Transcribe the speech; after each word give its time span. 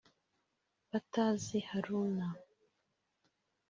batazi 0.89 1.57
Haruna 1.69 2.27